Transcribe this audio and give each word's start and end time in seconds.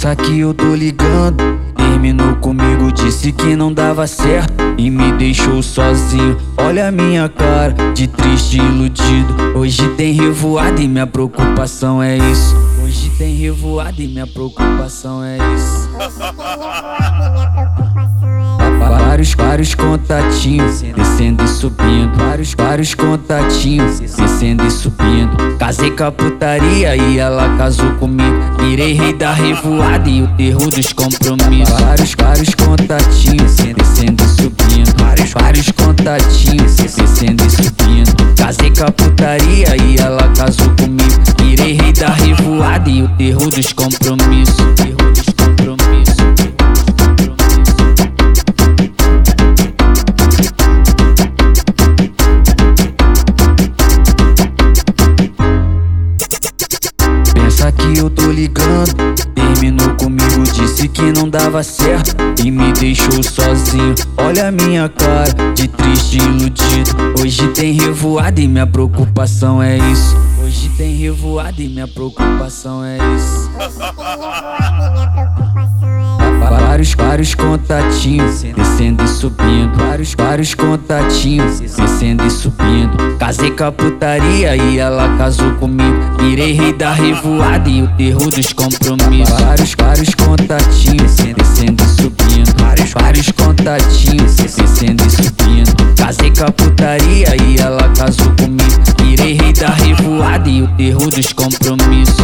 Pensa 0.00 0.16
que 0.16 0.40
eu 0.40 0.54
tô 0.54 0.74
ligando. 0.74 1.60
Terminou 1.76 2.34
comigo, 2.36 2.90
disse 2.90 3.32
que 3.32 3.54
não 3.54 3.70
dava 3.70 4.06
certo 4.06 4.54
e 4.78 4.88
me 4.90 5.12
deixou 5.12 5.62
sozinho. 5.62 6.38
Olha 6.56 6.88
a 6.88 6.90
minha 6.90 7.28
cara 7.28 7.74
de 7.92 8.08
triste 8.08 8.56
e 8.56 8.60
iludido. 8.60 9.34
Hoje 9.54 9.86
tem 9.96 10.14
revoada 10.14 10.80
e 10.80 10.88
minha 10.88 11.06
preocupação 11.06 12.02
é 12.02 12.16
isso. 12.16 12.56
Hoje 12.82 13.10
tem 13.18 13.36
revoada 13.36 14.00
e 14.00 14.08
minha 14.08 14.26
preocupação 14.26 15.22
é 15.22 15.36
isso. 15.36 15.90
Vários, 18.78 19.34
vários 19.34 19.74
contatinhos 19.74 20.80
descendo 20.80 21.44
e 21.44 21.48
subindo. 21.48 22.16
Vários, 22.16 22.54
vários 22.54 22.94
contatinhos 22.94 24.00
descendo 24.00 24.64
e 24.64 24.70
subindo. 24.70 25.49
Casei 25.70 25.92
com 25.92 26.02
a 26.02 26.10
putaria 26.10 26.96
e 26.96 27.18
ela 27.20 27.56
casou 27.56 27.88
comigo. 27.92 28.36
Virei 28.58 28.92
rei 28.92 29.12
da 29.12 29.32
revoada 29.32 30.10
e 30.10 30.20
o 30.20 30.26
terror 30.36 30.68
dos 30.68 30.92
compromissos. 30.92 31.80
Vários, 31.80 32.14
vários 32.16 32.54
contatinhos 32.56 33.54
descendo 33.54 34.20
e 34.20 34.42
subindo. 34.42 34.92
Vários, 34.98 35.30
vários 35.30 35.70
contatinhos 35.70 36.74
descendo 36.74 37.44
e 37.46 37.50
subindo. 37.50 38.34
Casei 38.36 38.72
com 38.72 38.82
a 38.82 38.90
putaria 38.90 39.76
e 39.86 39.96
ela 39.98 40.28
casou 40.36 40.70
comigo. 40.70 41.22
Virei 41.40 41.74
rei 41.74 41.92
da 41.92 42.08
revoada 42.08 42.90
e 42.90 43.04
o 43.04 43.08
terror 43.10 43.48
dos 43.48 43.72
compromissos. 43.72 44.56
Que 57.80 57.98
eu 57.98 58.10
tô 58.10 58.30
ligando. 58.30 58.94
Terminou 59.34 59.94
comigo, 59.96 60.42
disse 60.52 60.88
que 60.88 61.12
não 61.12 61.28
dava 61.28 61.62
certo 61.62 62.14
e 62.44 62.50
me 62.50 62.72
deixou 62.72 63.22
sozinho. 63.22 63.94
Olha 64.16 64.48
a 64.48 64.50
minha 64.50 64.88
cara 64.88 65.32
de 65.54 65.68
triste 65.68 66.18
e 66.18 66.22
iludido. 66.22 66.90
Hoje 67.20 67.46
tem 67.48 67.72
revoada 67.72 68.40
e 68.40 68.48
minha 68.48 68.66
preocupação 68.66 69.62
é 69.62 69.78
isso. 69.78 70.16
Hoje 70.42 70.68
tem 70.76 70.96
revoada 70.96 71.60
e 71.62 71.68
minha 71.68 71.88
preocupação 71.88 72.84
é 72.84 72.96
isso. 73.16 73.50
Vários, 76.40 76.94
vários 76.94 77.34
contatinhos 77.34 78.42
descendo 78.42 79.04
e 79.04 79.08
subindo. 79.08 79.82
Vários, 80.00 80.14
vários 80.14 80.54
contatinhos 80.54 81.60
descendo 81.60 82.24
e 82.24 82.30
subindo. 82.30 83.18
Casei 83.18 83.50
com 83.50 83.64
a 83.64 83.72
putaria 83.72 84.56
e 84.56 84.78
ela 84.78 85.06
casou 85.18 85.52
comigo. 85.56 85.98
Virei 86.18 86.52
rei 86.52 86.72
da 86.72 86.94
revoada 86.94 87.68
e 87.68 87.82
o 87.82 87.88
terror 87.96 88.30
dos 88.30 88.50
compromissos. 88.54 89.38
Vários, 89.38 89.74
vários 89.74 90.14
contatinhos 90.14 91.16
descendo 91.16 91.82
e 91.82 91.86
subindo. 91.86 92.62
Vários, 92.62 92.92
vários 92.92 93.30
contatinhos 93.32 94.36
descendo 94.36 95.04
e 95.04 95.10
subindo. 95.10 95.94
Casei 95.98 96.30
com 96.30 96.44
a 96.44 96.50
putaria 96.50 97.36
e 97.46 97.58
ela 97.58 97.86
casou 97.90 98.32
comigo. 98.36 98.80
Virei 99.02 99.34
rei 99.34 99.52
da 99.52 99.68
revoada 99.68 100.48
e 100.48 100.62
o 100.62 100.68
terror 100.76 101.10
dos 101.10 101.30
compromissos. 101.34 102.16